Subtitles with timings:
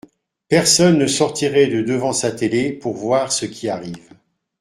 [0.47, 4.09] personne ne sortirait de devant sa télé pour voir ce qui arrive.